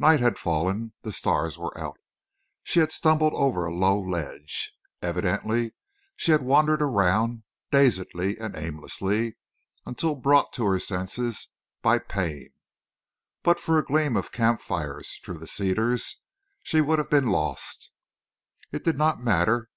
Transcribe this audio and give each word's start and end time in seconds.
Night 0.00 0.18
had 0.18 0.40
fallen. 0.40 0.92
The 1.02 1.12
stars 1.12 1.56
were 1.56 1.78
out. 1.78 2.00
She 2.64 2.80
had 2.80 2.90
stumbled 2.90 3.32
over 3.34 3.64
a 3.64 3.72
low 3.72 3.96
ledge. 3.96 4.72
Evidently 5.02 5.72
she 6.16 6.32
had 6.32 6.42
wandered 6.42 6.82
around, 6.82 7.44
dazedly 7.70 8.38
and 8.40 8.56
aimlessly, 8.56 9.36
until 9.86 10.16
brought 10.16 10.52
to 10.54 10.64
her 10.64 10.80
senses 10.80 11.50
by 11.80 12.00
pain. 12.00 12.48
But 13.44 13.60
for 13.60 13.78
a 13.78 13.84
gleam 13.84 14.16
of 14.16 14.32
campfires 14.32 15.20
through 15.24 15.38
the 15.38 15.46
cedars 15.46 16.24
she 16.64 16.80
would 16.80 16.98
have 16.98 17.08
been 17.08 17.28
lost. 17.28 17.92
It 18.72 18.82
did 18.82 18.98
not 18.98 19.22
matter. 19.22 19.70